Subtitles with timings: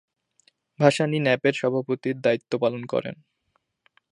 [0.79, 3.15] ভাসানী ন্যাপের সভাপতির দায়িত্ব পালন করেন।